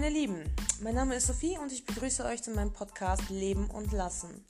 [0.00, 0.42] meine Lieben.
[0.80, 4.46] Mein Name ist Sophie und ich begrüße euch zu meinem Podcast Leben und Lassen.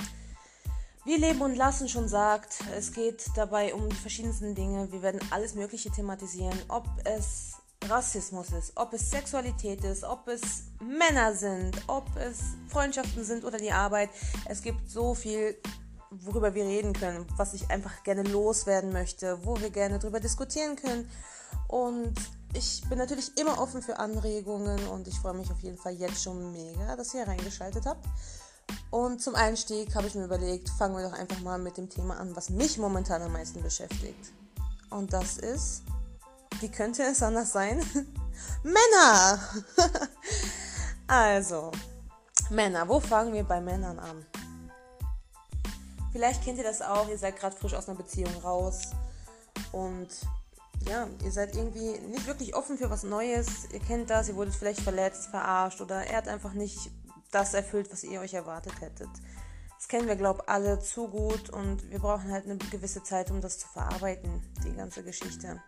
[1.04, 4.92] Wie Leben und Lassen schon sagt, es geht dabei um die verschiedensten Dinge.
[4.92, 10.66] Wir werden alles Mögliche thematisieren, ob es Rassismus ist, ob es Sexualität ist, ob es
[10.80, 12.38] Männer sind, ob es
[12.68, 14.10] Freundschaften sind oder die Arbeit.
[14.46, 15.56] Es gibt so viel,
[16.12, 20.76] worüber wir reden können, was ich einfach gerne loswerden möchte, wo wir gerne drüber diskutieren
[20.76, 21.10] können.
[21.66, 22.14] Und
[22.52, 26.22] ich bin natürlich immer offen für Anregungen und ich freue mich auf jeden Fall jetzt
[26.22, 28.06] schon mega, dass ihr reingeschaltet habt.
[28.90, 32.18] Und zum Einstieg habe ich mir überlegt, fangen wir doch einfach mal mit dem Thema
[32.18, 34.32] an, was mich momentan am meisten beschäftigt.
[34.90, 35.82] Und das ist,
[36.60, 37.78] wie könnte es anders sein?
[38.62, 39.40] Männer!
[41.06, 41.70] also,
[42.50, 44.26] Männer, wo fangen wir bei Männern an?
[46.12, 48.90] Vielleicht kennt ihr das auch, ihr seid gerade frisch aus einer Beziehung raus
[49.70, 50.08] und
[50.88, 53.70] ja, ihr seid irgendwie nicht wirklich offen für was Neues.
[53.72, 56.90] Ihr kennt das, ihr wurdet vielleicht verletzt, verarscht oder er hat einfach nicht
[57.30, 59.08] das erfüllt, was ihr euch erwartet hättet.
[59.76, 63.30] Das kennen wir, glaube ich, alle zu gut und wir brauchen halt eine gewisse Zeit,
[63.30, 65.62] um das zu verarbeiten, die ganze Geschichte.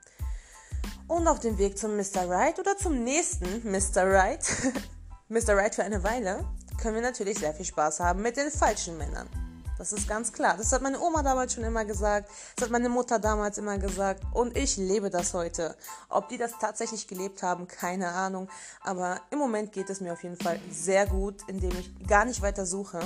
[1.09, 2.29] Und auf dem Weg zum Mr.
[2.29, 4.05] Right oder zum nächsten Mr.
[4.05, 4.45] Right,
[5.29, 5.57] Mr.
[5.57, 6.45] Right für eine Weile,
[6.81, 9.29] können wir natürlich sehr viel Spaß haben mit den falschen Männern.
[9.79, 10.57] Das ist ganz klar.
[10.57, 12.31] Das hat meine Oma damals schon immer gesagt.
[12.57, 14.23] Das hat meine Mutter damals immer gesagt.
[14.33, 15.77] Und ich lebe das heute.
[16.09, 18.49] Ob die das tatsächlich gelebt haben, keine Ahnung.
[18.83, 22.43] Aber im Moment geht es mir auf jeden Fall sehr gut, indem ich gar nicht
[22.43, 23.01] weiter suche.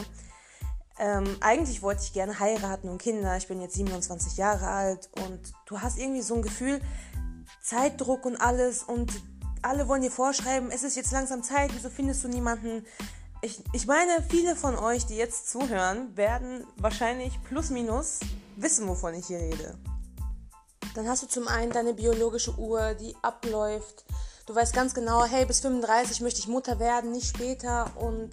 [0.99, 3.37] Ähm, eigentlich wollte ich gerne heiraten und Kinder.
[3.37, 6.81] Ich bin jetzt 27 Jahre alt und du hast irgendwie so ein Gefühl,
[7.63, 9.13] Zeitdruck und alles und
[9.63, 12.87] alle wollen dir vorschreiben, es ist jetzt langsam Zeit, wieso findest du niemanden?
[13.47, 18.19] Ich, ich meine, viele von euch, die jetzt zuhören, werden wahrscheinlich plus minus
[18.57, 19.79] wissen, wovon ich hier rede.
[20.95, 24.05] Dann hast du zum einen deine biologische Uhr, die abläuft.
[24.47, 27.93] Du weißt ganz genau, hey, bis 35 möchte ich Mutter werden, nicht später.
[27.97, 28.33] Und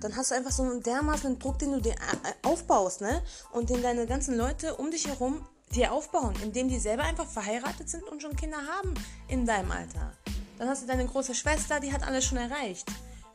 [0.00, 3.22] dann hast du einfach so einen dermaßen Druck, den du dir äh, aufbaust, ne?
[3.52, 7.90] Und den deine ganzen Leute um dich herum dir aufbauen, indem die selber einfach verheiratet
[7.90, 8.94] sind und schon Kinder haben
[9.28, 10.12] in deinem Alter.
[10.58, 12.86] Dann hast du deine große Schwester, die hat alles schon erreicht.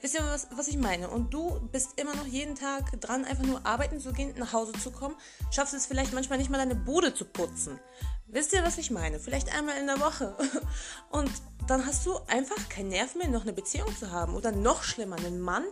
[0.02, 1.10] Wisst ihr, was, was ich meine?
[1.10, 4.72] Und du bist immer noch jeden Tag dran, einfach nur arbeiten zu gehen, nach Hause
[4.74, 5.16] zu kommen.
[5.52, 7.80] Schaffst es vielleicht manchmal nicht mal deine Bude zu putzen.
[8.28, 9.20] Wisst ihr, was ich meine?
[9.20, 10.38] Vielleicht einmal in der Woche.
[11.10, 11.32] Und
[11.68, 14.36] dann hast du einfach keinen Nerv mehr, noch eine Beziehung zu haben.
[14.36, 15.66] Oder noch schlimmer, einen Mann,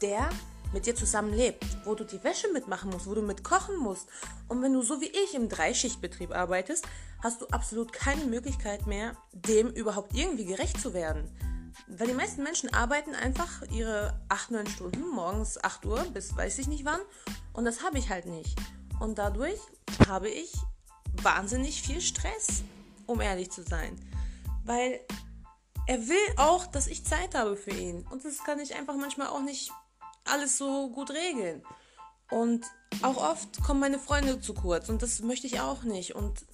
[0.00, 0.28] der
[0.72, 4.08] mit dir zusammen lebt, wo du die Wäsche mitmachen musst, wo du mit kochen musst.
[4.48, 6.86] Und wenn du so wie ich im Dreischichtbetrieb arbeitest,
[7.22, 11.28] hast du absolut keine Möglichkeit mehr, dem überhaupt irgendwie gerecht zu werden.
[11.86, 16.58] Weil die meisten Menschen arbeiten einfach ihre 8, 9 Stunden, morgens 8 Uhr bis weiß
[16.58, 17.00] ich nicht wann.
[17.52, 18.58] Und das habe ich halt nicht.
[19.00, 19.60] Und dadurch
[20.08, 20.52] habe ich
[21.22, 22.62] wahnsinnig viel Stress,
[23.06, 23.98] um ehrlich zu sein.
[24.64, 25.00] Weil
[25.86, 28.06] er will auch, dass ich Zeit habe für ihn.
[28.10, 29.72] Und das kann ich einfach manchmal auch nicht
[30.24, 31.62] alles so gut regeln.
[32.30, 32.64] Und
[33.02, 36.14] auch oft kommen meine Freunde zu kurz und das möchte ich auch nicht.
[36.14, 36.46] Und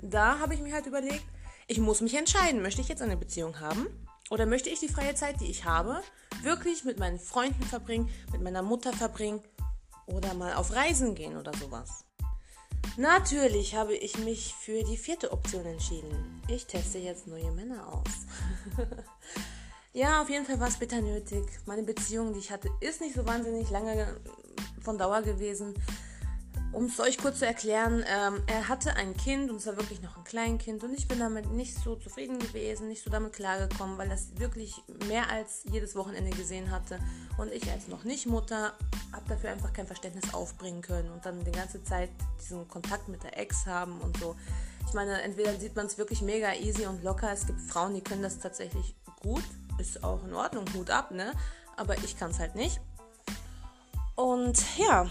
[0.00, 1.24] da habe ich mir halt überlegt,
[1.66, 3.86] ich muss mich entscheiden, möchte ich jetzt eine Beziehung haben
[4.30, 6.02] oder möchte ich die freie Zeit, die ich habe,
[6.42, 9.40] wirklich mit meinen Freunden verbringen, mit meiner Mutter verbringen
[10.06, 12.04] oder mal auf Reisen gehen oder sowas?
[12.96, 16.42] Natürlich habe ich mich für die vierte Option entschieden.
[16.48, 18.10] Ich teste jetzt neue Männer aus.
[19.92, 21.44] ja, auf jeden Fall war es bitter nötig.
[21.66, 24.20] Meine Beziehung, die ich hatte, ist nicht so wahnsinnig lange
[24.82, 25.74] von Dauer gewesen
[26.72, 30.02] um es euch kurz zu erklären, ähm, er hatte ein Kind und es war wirklich
[30.02, 33.96] noch ein Kleinkind und ich bin damit nicht so zufrieden gewesen, nicht so damit klargekommen,
[33.96, 34.74] weil das wirklich
[35.06, 36.98] mehr als jedes Wochenende gesehen hatte
[37.38, 38.74] und ich als noch nicht Mutter
[39.12, 43.22] habe dafür einfach kein Verständnis aufbringen können und dann die ganze Zeit diesen Kontakt mit
[43.22, 44.36] der Ex haben und so.
[44.86, 48.02] Ich meine, entweder sieht man es wirklich mega easy und locker, es gibt Frauen, die
[48.02, 49.44] können das tatsächlich gut,
[49.78, 51.32] ist auch in Ordnung, Hut ab, ne?
[51.76, 52.80] Aber ich kann es halt nicht.
[54.16, 55.08] Und ja,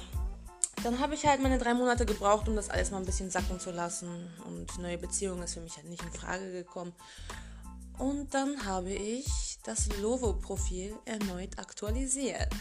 [0.83, 3.59] dann habe ich halt meine drei Monate gebraucht, um das alles mal ein bisschen sacken
[3.59, 4.09] zu lassen.
[4.45, 6.93] Und neue Beziehung ist für mich halt nicht in Frage gekommen.
[7.97, 12.53] Und dann habe ich das Lovo-Profil erneut aktualisiert.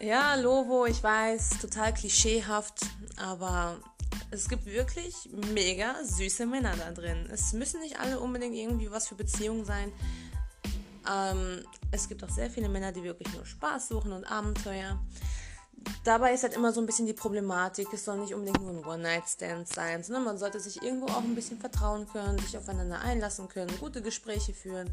[0.00, 2.80] Ja, Lovo, ich weiß, total klischeehaft,
[3.16, 3.80] aber
[4.30, 5.14] es gibt wirklich
[5.54, 7.28] mega süße Männer da drin.
[7.32, 9.90] Es müssen nicht alle unbedingt irgendwie was für Beziehungen sein.
[11.10, 15.00] Ähm, es gibt auch sehr viele Männer, die wirklich nur Spaß suchen und Abenteuer
[16.04, 18.84] dabei ist halt immer so ein bisschen die Problematik, es soll nicht unbedingt nur ein
[18.84, 23.48] One-Night-Stand sein, sondern man sollte sich irgendwo auch ein bisschen vertrauen können, sich aufeinander einlassen
[23.48, 24.90] können, gute Gespräche führen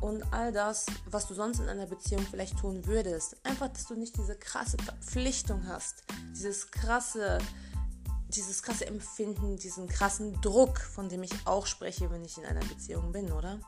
[0.00, 3.36] und all das, was du sonst in einer Beziehung vielleicht tun würdest.
[3.44, 7.38] Einfach, dass du nicht diese krasse Verpflichtung hast, dieses krasse,
[8.28, 12.64] dieses krasse Empfinden, diesen krassen Druck, von dem ich auch spreche, wenn ich in einer
[12.64, 13.60] Beziehung bin, oder?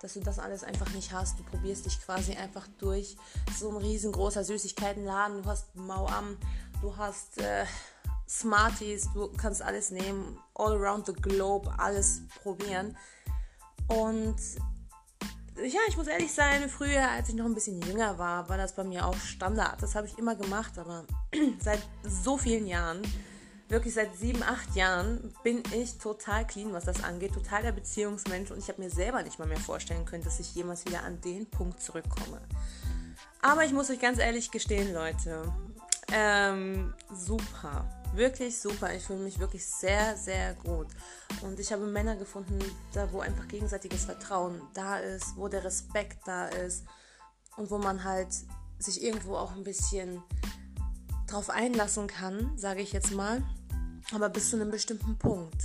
[0.00, 1.38] Dass du das alles einfach nicht hast.
[1.38, 3.16] Du probierst dich quasi einfach durch
[3.58, 5.42] so ein riesengroßer Süßigkeitenladen.
[5.42, 6.36] Du hast Mauam,
[6.80, 7.64] du hast äh,
[8.28, 12.96] Smarties, du kannst alles nehmen, all around the globe, alles probieren.
[13.88, 14.36] Und
[15.64, 18.74] ja, ich muss ehrlich sein, früher, als ich noch ein bisschen jünger war, war das
[18.74, 19.82] bei mir auch Standard.
[19.82, 21.04] Das habe ich immer gemacht, aber
[21.60, 23.02] seit so vielen Jahren,
[23.68, 28.50] wirklich seit sieben, acht Jahren, bin ich total clean, was das angeht, total der Beziehungsmensch
[28.50, 31.20] und ich habe mir selber nicht mal mehr vorstellen können, dass ich jemals wieder an
[31.20, 32.40] den Punkt zurückkomme.
[33.42, 35.52] Aber ich muss euch ganz ehrlich gestehen, Leute,
[36.12, 38.94] ähm, super wirklich super.
[38.94, 40.88] Ich fühle mich wirklich sehr, sehr gut.
[41.42, 42.58] Und ich habe Männer gefunden,
[42.92, 46.84] da wo einfach gegenseitiges Vertrauen da ist, wo der Respekt da ist
[47.56, 48.28] und wo man halt
[48.78, 50.22] sich irgendwo auch ein bisschen
[51.26, 53.42] drauf einlassen kann, sage ich jetzt mal,
[54.12, 55.62] aber bis zu einem bestimmten Punkt,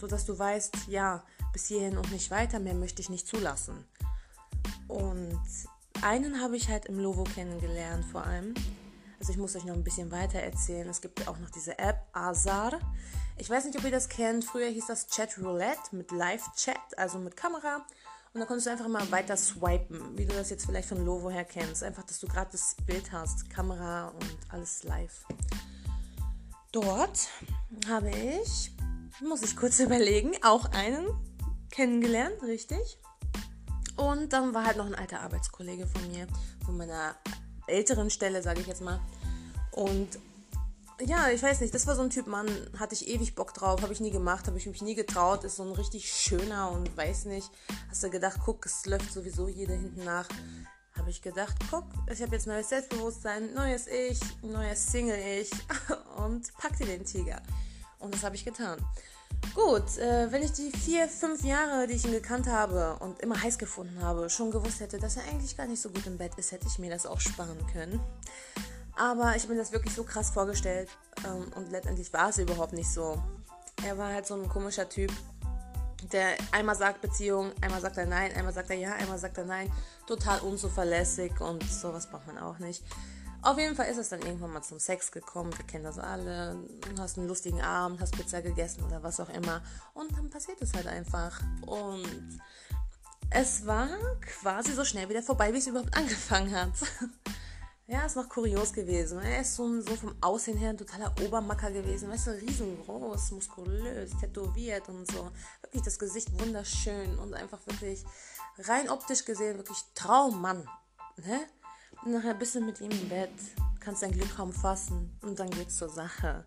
[0.00, 3.84] so dass du weißt, ja, bis hierhin und nicht weiter, mehr möchte ich nicht zulassen.
[4.88, 5.40] Und
[6.02, 8.54] einen habe ich halt im Lovo kennengelernt, vor allem.
[9.18, 10.88] Also ich muss euch noch ein bisschen weiter erzählen.
[10.88, 12.78] Es gibt auch noch diese App Azar.
[13.38, 14.44] Ich weiß nicht, ob ihr das kennt.
[14.44, 17.86] Früher hieß das Chat Roulette mit Live-Chat, also mit Kamera.
[18.34, 21.30] Und da konntest du einfach immer weiter swipen, wie du das jetzt vielleicht von Lovo
[21.30, 21.82] her kennst.
[21.82, 25.24] Einfach, dass du gerade das Bild hast, Kamera und alles live.
[26.76, 27.30] Dort
[27.88, 28.70] habe ich,
[29.26, 31.06] muss ich kurz überlegen, auch einen
[31.70, 32.98] kennengelernt, richtig.
[33.96, 36.26] Und dann war halt noch ein alter Arbeitskollege von mir,
[36.66, 37.16] von meiner
[37.66, 39.00] älteren Stelle, sage ich jetzt mal.
[39.70, 40.18] Und
[41.00, 42.46] ja, ich weiß nicht, das war so ein Typ Mann,
[42.78, 45.56] hatte ich ewig Bock drauf, habe ich nie gemacht, habe ich mich nie getraut, ist
[45.56, 47.50] so ein richtig schöner und weiß nicht,
[47.88, 50.28] hast du gedacht, guck, es läuft sowieso jeder hinten nach.
[50.98, 55.50] Habe ich gedacht, guck, ich habe jetzt neues Selbstbewusstsein, neues Ich, neues Single-Ich
[56.16, 57.40] und pack dir den Tiger.
[57.98, 58.78] Und das habe ich getan.
[59.54, 63.42] Gut, äh, wenn ich die vier, fünf Jahre, die ich ihn gekannt habe und immer
[63.42, 66.34] heiß gefunden habe, schon gewusst hätte, dass er eigentlich gar nicht so gut im Bett
[66.36, 68.00] ist, hätte ich mir das auch sparen können.
[68.96, 70.88] Aber ich habe mir das wirklich so krass vorgestellt
[71.26, 73.22] ähm, und letztendlich war es überhaupt nicht so.
[73.84, 75.12] Er war halt so ein komischer Typ,
[76.12, 79.44] der einmal sagt Beziehung, einmal sagt er nein, einmal sagt er ja, einmal sagt er
[79.44, 79.72] nein.
[80.06, 82.82] Total unzuverlässig und sowas braucht man auch nicht.
[83.42, 85.56] Auf jeden Fall ist es dann irgendwann mal zum Sex gekommen.
[85.56, 86.56] Wir kennen das alle.
[86.94, 89.62] Du hast einen lustigen Abend, hast Pizza gegessen oder was auch immer.
[89.94, 91.40] Und dann passiert es halt einfach.
[91.64, 92.40] Und
[93.30, 93.88] es war
[94.20, 96.72] quasi so schnell wieder vorbei, wie es überhaupt angefangen hat.
[97.88, 99.20] Ja, ist noch kurios gewesen.
[99.20, 102.10] Er ist so, so vom Aussehen her ein totaler Obermacker gewesen.
[102.10, 105.30] Weißt du, riesengroß, muskulös, tätowiert und so.
[105.62, 108.04] Wirklich das Gesicht wunderschön und einfach wirklich
[108.58, 110.68] rein optisch gesehen wirklich Traummann.
[111.16, 111.46] Ne?
[112.04, 113.32] nachher bist du mit ihm im Bett,
[113.80, 116.44] kannst dein Glück kaum fassen und dann geht's zur Sache.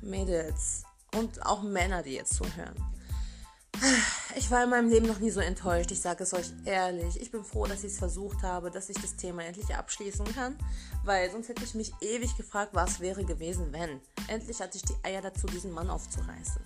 [0.00, 0.84] Mädels
[1.14, 2.95] und auch Männer, die jetzt zuhören.
[4.34, 7.20] Ich war in meinem Leben noch nie so enttäuscht, ich sage es euch ehrlich.
[7.20, 10.58] Ich bin froh, dass ich es versucht habe, dass ich das Thema endlich abschließen kann,
[11.04, 14.00] weil sonst hätte ich mich ewig gefragt, was wäre gewesen, wenn.
[14.28, 16.60] Endlich hatte ich die Eier dazu, diesen Mann aufzureißen.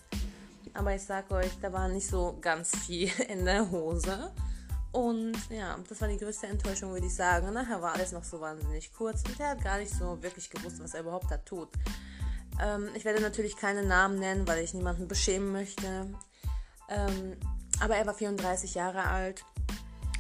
[0.75, 4.33] Aber ich sage euch, da war nicht so ganz viel in der Hose.
[4.93, 7.53] Und ja, das war die größte Enttäuschung, würde ich sagen.
[7.53, 10.83] Nachher war alles noch so wahnsinnig kurz und er hat gar nicht so wirklich gewusst,
[10.83, 11.69] was er überhaupt da tut.
[12.61, 16.09] Ähm, ich werde natürlich keine Namen nennen, weil ich niemanden beschämen möchte.
[16.91, 17.37] Ähm,
[17.81, 19.45] aber er war 34 Jahre alt.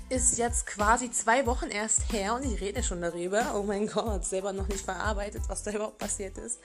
[0.09, 3.54] Ist jetzt quasi zwei Wochen erst her und ich rede schon darüber.
[3.54, 6.59] Oh mein Gott, selber noch nicht verarbeitet, was da überhaupt passiert ist.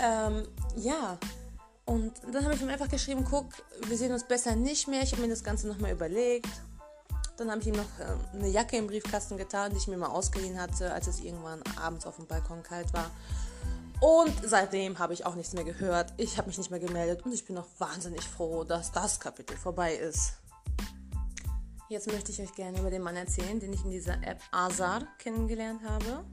[0.00, 1.18] Ähm, ja,
[1.84, 3.46] und dann habe ich ihm einfach geschrieben, guck,
[3.86, 5.02] wir sehen uns besser nicht mehr.
[5.02, 6.46] Ich habe mir das Ganze nochmal überlegt
[7.40, 10.08] dann habe ich ihm noch äh, eine Jacke im Briefkasten getan, die ich mir mal
[10.08, 13.10] ausgeliehen hatte, als es irgendwann abends auf dem Balkon kalt war.
[14.00, 16.14] Und seitdem habe ich auch nichts mehr gehört.
[16.16, 19.56] Ich habe mich nicht mehr gemeldet und ich bin auch wahnsinnig froh, dass das Kapitel
[19.56, 20.34] vorbei ist.
[21.90, 25.06] Jetzt möchte ich euch gerne über den Mann erzählen, den ich in dieser App Azar
[25.18, 26.24] kennengelernt habe.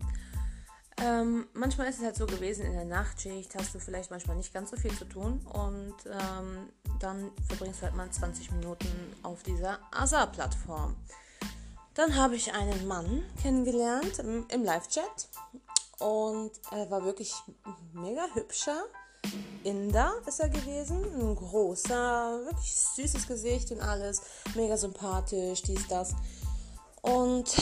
[1.00, 4.53] Ähm, manchmal ist es halt so gewesen, in der Nachtschicht hast du vielleicht manchmal nicht
[4.53, 6.69] ganz so viel zu tun und ähm,
[7.00, 8.88] dann verbringst du halt mal 20 Minuten
[9.24, 10.95] auf dieser Asa-Plattform.
[11.93, 15.27] Dann habe ich einen Mann kennengelernt im, im Live-Chat
[15.99, 17.33] und er war wirklich
[17.93, 18.83] mega hübscher.
[19.63, 24.21] Inder ist er gewesen, ein großer, wirklich süßes Gesicht und alles,
[24.55, 26.13] mega sympathisch, dies, das.
[27.01, 27.55] Und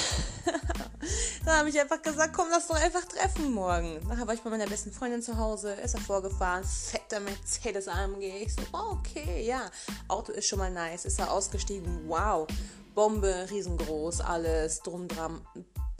[1.45, 3.99] da habe ich einfach gesagt, komm, lass doch einfach treffen morgen.
[4.07, 8.23] Nachher war ich bei meiner besten Freundin zu Hause, ist er vorgefahren, fetter Mercedes AMG.
[8.43, 9.69] Ich so, oh, okay, ja,
[10.07, 11.05] Auto ist schon mal nice.
[11.05, 12.47] Ist er ausgestiegen, wow,
[12.93, 15.41] Bombe, riesengroß, alles, drum, dran,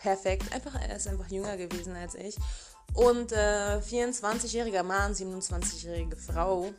[0.06, 0.54] perfekt.
[0.54, 2.36] Einfach, er ist einfach jünger gewesen als ich.
[2.94, 6.72] Und äh, 24-jähriger Mann, 27-jährige Frau,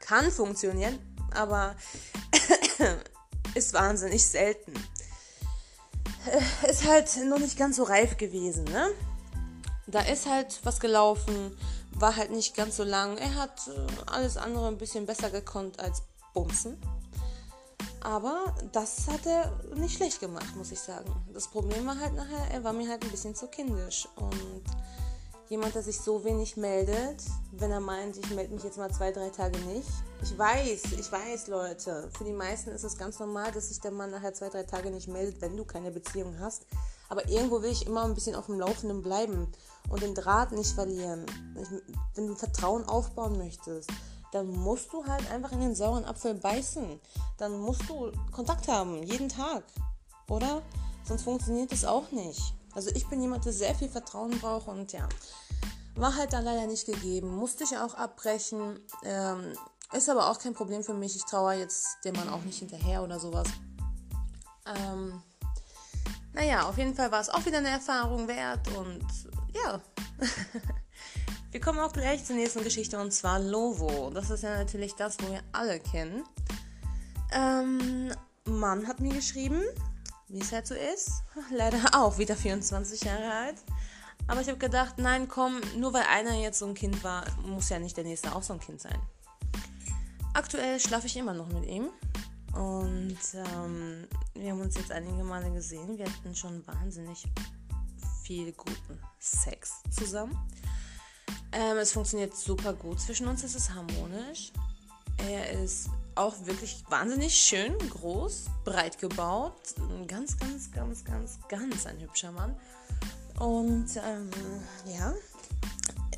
[0.00, 0.98] kann funktionieren,
[1.32, 1.76] aber
[3.54, 4.72] ist wahnsinnig selten.
[6.26, 8.88] äh, ist halt noch nicht ganz so reif gewesen, ne?
[9.86, 11.56] Da ist halt was gelaufen,
[11.92, 13.16] war halt nicht ganz so lang.
[13.16, 16.02] Er hat äh, alles andere ein bisschen besser gekonnt als
[16.34, 16.76] Bumsen.
[18.06, 21.12] Aber das hat er nicht schlecht gemacht, muss ich sagen.
[21.34, 24.06] Das Problem war halt nachher, er war mir halt ein bisschen zu kindisch.
[24.14, 24.62] Und
[25.48, 27.20] jemand, der sich so wenig meldet,
[27.50, 29.88] wenn er meint, ich melde mich jetzt mal zwei, drei Tage nicht.
[30.22, 32.08] Ich weiß, ich weiß, Leute.
[32.16, 34.92] Für die meisten ist es ganz normal, dass sich der Mann nachher zwei, drei Tage
[34.92, 36.64] nicht meldet, wenn du keine Beziehung hast.
[37.08, 39.50] Aber irgendwo will ich immer ein bisschen auf dem Laufenden bleiben
[39.88, 41.26] und den Draht nicht verlieren.
[42.14, 43.90] Wenn du Vertrauen aufbauen möchtest,
[44.36, 47.00] dann musst du halt einfach in den sauren Apfel beißen.
[47.38, 49.64] Dann musst du Kontakt haben, jeden Tag.
[50.28, 50.62] Oder?
[51.04, 52.54] Sonst funktioniert es auch nicht.
[52.74, 55.08] Also ich bin jemand, der sehr viel Vertrauen braucht und ja,
[55.94, 57.34] war halt dann leider nicht gegeben.
[57.34, 58.78] Musste ich auch abbrechen.
[59.04, 59.54] Ähm,
[59.92, 61.16] ist aber auch kein Problem für mich.
[61.16, 63.48] Ich traue jetzt dem Mann auch nicht hinterher oder sowas.
[64.66, 65.22] Ähm,
[66.34, 69.06] naja, auf jeden Fall war es auch wieder eine Erfahrung wert und
[69.54, 69.80] ja.
[71.56, 74.10] wir kommen auch gleich zur nächsten Geschichte und zwar Lovo.
[74.10, 76.22] Das ist ja natürlich das, wo wir alle kennen.
[77.32, 78.12] Ähm,
[78.44, 79.62] Mann hat mir geschrieben,
[80.28, 81.22] wie es halt so ist.
[81.50, 83.54] Leider auch wieder 24 Jahre alt.
[84.28, 87.70] Aber ich habe gedacht, nein, komm, nur weil einer jetzt so ein Kind war, muss
[87.70, 89.00] ja nicht der nächste auch so ein Kind sein.
[90.34, 91.88] Aktuell schlafe ich immer noch mit ihm.
[92.52, 95.96] Und ähm, wir haben uns jetzt einige Male gesehen.
[95.96, 97.24] Wir hatten schon wahnsinnig
[98.24, 100.36] viel guten Sex zusammen.
[101.52, 104.52] Ähm, es funktioniert super gut zwischen uns, es ist harmonisch.
[105.18, 109.74] Er ist auch wirklich wahnsinnig schön, groß, breit gebaut.
[110.06, 112.54] Ganz, ganz, ganz, ganz, ganz ein hübscher Mann.
[113.38, 114.30] Und ähm,
[114.86, 115.14] ja,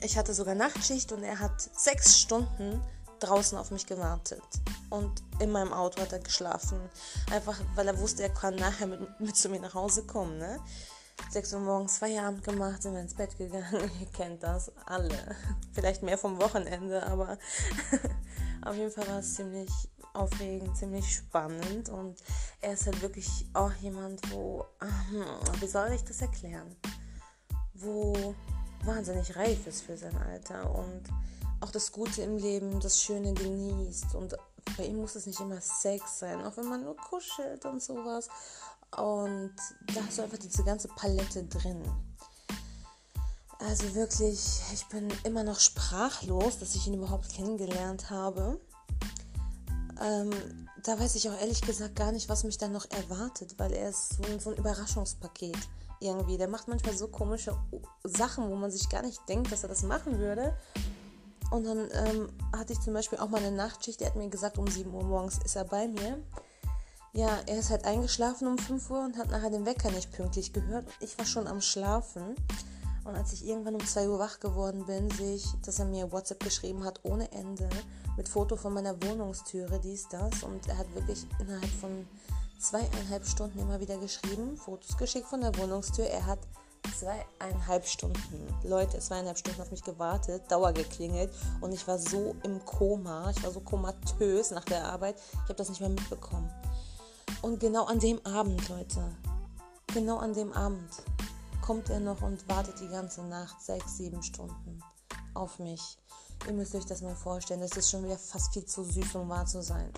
[0.02, 2.80] ich hatte sogar Nachtschicht und er hat sechs Stunden
[3.20, 4.42] draußen auf mich gewartet.
[4.90, 6.78] Und in meinem Auto hat er geschlafen.
[7.32, 10.38] Einfach, weil er wusste, er kann nachher mit, mit zu mir nach Hause kommen.
[10.38, 10.60] Ne?
[11.30, 13.90] 6 Uhr morgens Feierabend gemacht, sind wir ins Bett gegangen.
[14.00, 15.36] Ihr kennt das alle.
[15.72, 17.38] Vielleicht mehr vom Wochenende, aber
[18.62, 19.70] auf jeden Fall war es ziemlich
[20.14, 21.88] aufregend, ziemlich spannend.
[21.88, 22.18] Und
[22.60, 24.64] er ist halt wirklich auch jemand, wo,
[25.60, 26.74] wie soll ich das erklären?
[27.74, 28.34] Wo
[28.84, 31.02] wahnsinnig reif ist für sein Alter und
[31.60, 34.14] auch das Gute im Leben, das Schöne genießt.
[34.14, 34.36] Und
[34.76, 38.28] bei ihm muss es nicht immer Sex sein, auch wenn man nur kuschelt und sowas.
[38.96, 39.54] Und
[39.94, 41.82] da hast du einfach diese ganze Palette drin.
[43.58, 48.60] Also wirklich, ich bin immer noch sprachlos, dass ich ihn überhaupt kennengelernt habe.
[50.00, 50.30] Ähm,
[50.84, 53.90] da weiß ich auch ehrlich gesagt gar nicht, was mich dann noch erwartet, weil er
[53.90, 55.58] ist so, so ein Überraschungspaket
[56.00, 56.38] irgendwie.
[56.38, 57.56] Der macht manchmal so komische
[58.04, 60.56] Sachen, wo man sich gar nicht denkt, dass er das machen würde.
[61.50, 64.00] Und dann ähm, hatte ich zum Beispiel auch mal eine Nachtschicht.
[64.02, 66.22] Er hat mir gesagt, um 7 Uhr morgens ist er bei mir.
[67.14, 70.52] Ja, er ist halt eingeschlafen um 5 Uhr und hat nachher den Wecker nicht pünktlich
[70.52, 70.86] gehört.
[71.00, 72.36] Ich war schon am Schlafen.
[73.04, 76.12] Und als ich irgendwann um 2 Uhr wach geworden bin, sehe ich, dass er mir
[76.12, 77.68] WhatsApp geschrieben hat, ohne Ende,
[78.18, 80.42] mit Foto von meiner Wohnungstüre, dies, das.
[80.42, 82.06] Und er hat wirklich innerhalb von
[82.58, 86.06] zweieinhalb Stunden immer wieder geschrieben, Fotos geschickt von der Wohnungstür.
[86.06, 86.40] Er hat
[86.98, 92.64] zweieinhalb Stunden, Leute, zweieinhalb Stunden auf mich gewartet, Dauer geklingelt und ich war so im
[92.64, 96.50] Koma, ich war so komatös nach der Arbeit, ich habe das nicht mehr mitbekommen.
[97.42, 99.14] Und genau an dem Abend, Leute,
[99.94, 100.90] genau an dem Abend
[101.62, 104.82] kommt er noch und wartet die ganze Nacht, sechs, sieben Stunden
[105.34, 105.98] auf mich.
[106.46, 109.28] Ihr müsst euch das mal vorstellen, das ist schon wieder fast viel zu süß, um
[109.28, 109.92] wahr zu sein.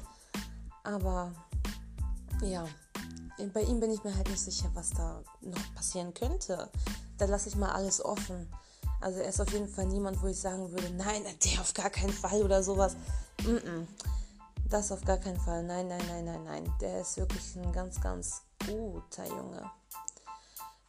[0.83, 1.33] Aber
[2.43, 2.67] ja,
[3.53, 6.69] bei ihm bin ich mir halt nicht sicher, was da noch passieren könnte.
[7.19, 8.53] Da lasse ich mal alles offen.
[9.01, 11.91] Also er ist auf jeden Fall niemand, wo ich sagen würde, nein, der auf gar
[11.91, 12.97] keinen Fall oder sowas.
[13.45, 13.87] Mm -mm.
[14.71, 15.63] Das auf gar keinen Fall.
[15.65, 16.73] Nein, nein, nein, nein, nein.
[16.81, 19.71] Der ist wirklich ein ganz, ganz guter Junge.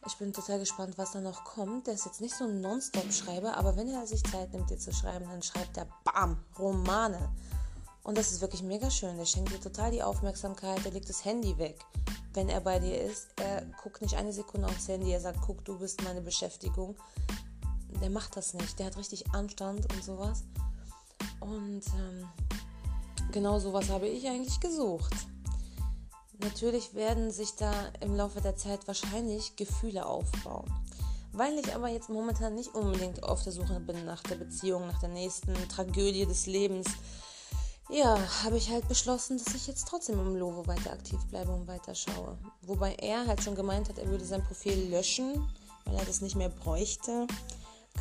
[0.06, 1.86] Ich bin total gespannt, was da noch kommt.
[1.86, 4.92] Der ist jetzt nicht so ein Nonstop-Schreiber, aber wenn er sich Zeit nimmt, dir zu
[4.92, 6.44] schreiben, dann schreibt er BAM!
[6.58, 7.30] Romane.
[8.02, 9.16] Und das ist wirklich mega schön.
[9.16, 10.84] Der schenkt dir total die Aufmerksamkeit.
[10.84, 11.84] Der legt das Handy weg
[12.34, 13.28] wenn er bei dir ist.
[13.36, 16.96] Er guckt nicht eine Sekunde aufs Handy, er sagt, guck, du bist meine Beschäftigung.
[18.00, 18.78] Der macht das nicht.
[18.78, 20.44] Der hat richtig Anstand und sowas.
[21.40, 22.28] Und ähm,
[23.30, 25.14] genau sowas habe ich eigentlich gesucht.
[26.40, 30.70] Natürlich werden sich da im Laufe der Zeit wahrscheinlich Gefühle aufbauen.
[31.32, 35.00] Weil ich aber jetzt momentan nicht unbedingt auf der Suche bin nach der Beziehung, nach
[35.00, 36.88] der nächsten Tragödie des Lebens,
[37.92, 41.66] ja, habe ich halt beschlossen, dass ich jetzt trotzdem im Lovo weiter aktiv bleibe und
[41.66, 42.38] weiter schaue.
[42.62, 45.46] Wobei er halt schon gemeint hat, er würde sein Profil löschen,
[45.84, 47.26] weil er das nicht mehr bräuchte.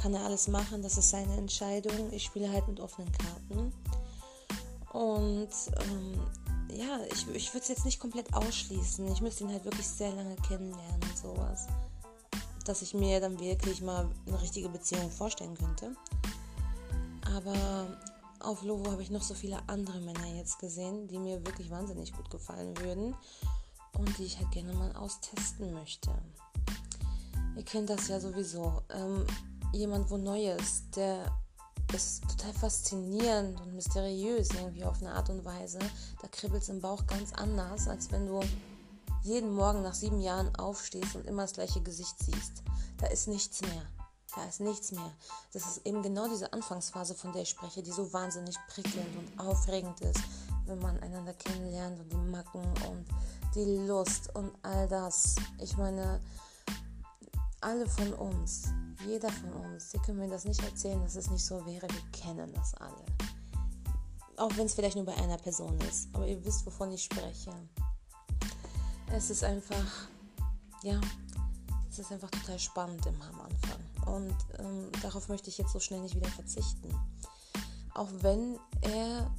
[0.01, 2.11] Kann er alles machen, das ist seine Entscheidung.
[2.13, 3.73] Ich spiele halt mit offenen Karten.
[4.93, 6.19] Und ähm,
[6.69, 9.07] ja, ich, ich würde es jetzt nicht komplett ausschließen.
[9.11, 11.67] Ich müsste ihn halt wirklich sehr lange kennenlernen und sowas.
[12.65, 15.95] Dass ich mir dann wirklich mal eine richtige Beziehung vorstellen könnte.
[17.35, 17.87] Aber
[18.39, 22.11] auf Lovo habe ich noch so viele andere Männer jetzt gesehen, die mir wirklich wahnsinnig
[22.11, 23.15] gut gefallen würden
[23.97, 26.11] und die ich halt gerne mal austesten möchte.
[27.55, 28.81] Ihr kennt das ja sowieso.
[28.89, 29.25] Ähm,
[29.73, 31.31] jemand, wo Neues, der
[31.93, 35.79] ist total faszinierend und mysteriös irgendwie auf eine Art und Weise.
[36.21, 38.39] Da kribbelt es im Bauch ganz anders, als wenn du
[39.23, 42.63] jeden Morgen nach sieben Jahren aufstehst und immer das gleiche Gesicht siehst.
[42.97, 43.85] Da ist nichts mehr.
[44.35, 45.11] Da ist nichts mehr.
[45.53, 49.39] Das ist eben genau diese Anfangsphase, von der ich spreche, die so wahnsinnig prickelnd und
[49.39, 50.21] aufregend ist,
[50.65, 53.05] wenn man einander kennenlernt und die Macken und
[53.55, 55.35] die Lust und all das.
[55.59, 56.21] Ich meine,
[57.61, 58.69] alle von uns,
[59.05, 61.87] jeder von uns, die können mir das nicht erzählen, dass es nicht so wäre.
[61.87, 63.05] Wir kennen das alle.
[64.37, 66.09] Auch wenn es vielleicht nur bei einer Person ist.
[66.13, 67.51] Aber ihr wisst, wovon ich spreche.
[69.13, 70.07] Es ist einfach,
[70.83, 70.99] ja,
[71.89, 74.15] es ist einfach total spannend immer am Anfang.
[74.15, 76.89] Und ähm, darauf möchte ich jetzt so schnell nicht wieder verzichten.
[77.93, 79.29] Auch wenn er,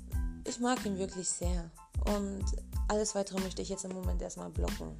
[0.44, 1.70] ich mag ihn wirklich sehr.
[2.04, 2.44] Und
[2.88, 4.96] alles weitere möchte ich jetzt im Moment erstmal blocken.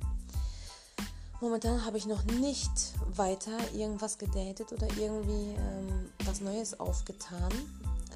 [1.43, 2.71] Momentan habe ich noch nicht
[3.17, 7.51] weiter irgendwas gedatet oder irgendwie ähm, was Neues aufgetan.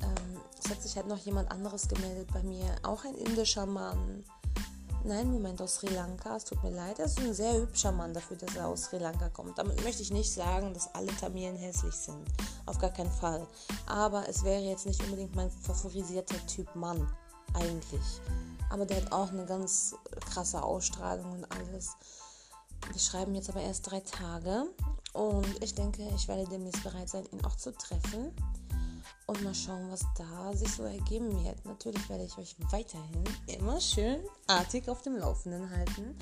[0.01, 4.23] Ähm, es hat sich halt noch jemand anderes gemeldet bei mir, auch ein indischer Mann.
[5.03, 6.37] Nein, Moment, aus Sri Lanka.
[6.37, 8.99] Es tut mir leid, er ist ein sehr hübscher Mann dafür, dass er aus Sri
[8.99, 9.59] Lanka kommt.
[9.59, 12.25] Damit möchte ich nicht sagen, dass alle Tamilen hässlich sind.
[12.65, 13.45] Auf gar keinen Fall.
[13.87, 17.11] Aber es wäre jetzt nicht unbedingt mein favorisierter Typ Mann,
[17.55, 18.21] eigentlich.
[18.71, 19.97] Aber der hat auch eine ganz
[20.31, 21.97] krasse Ausstrahlung und alles.
[22.93, 24.67] Wir schreiben jetzt aber erst drei Tage
[25.13, 28.33] und ich denke, ich werde demnächst bereit sein, ihn auch zu treffen
[29.27, 31.65] und mal schauen, was da sich so ergeben wird.
[31.65, 36.17] Natürlich werde ich euch weiterhin immer schön artig auf dem Laufenden halten.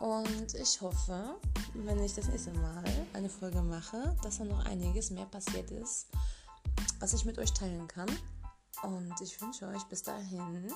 [0.00, 1.36] Und ich hoffe,
[1.74, 6.08] wenn ich das nächste Mal eine Folge mache, dass da noch einiges mehr passiert ist,
[6.98, 8.08] was ich mit euch teilen kann.
[8.82, 10.72] Und ich wünsche euch bis dahin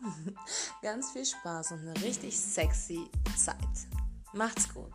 [0.82, 3.56] ganz viel Spaß und eine richtig sexy Zeit.
[4.32, 4.92] Macht's gut.